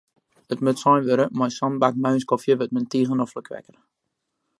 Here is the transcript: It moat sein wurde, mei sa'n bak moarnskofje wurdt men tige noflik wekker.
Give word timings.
It 0.53 0.61
moat 0.67 0.79
sein 0.83 1.03
wurde, 1.09 1.27
mei 1.39 1.49
sa'n 1.57 1.77
bak 1.83 1.99
moarnskofje 2.05 2.55
wurdt 2.61 2.73
men 2.75 2.87
tige 2.93 3.15
noflik 3.21 3.53
wekker. 3.53 3.77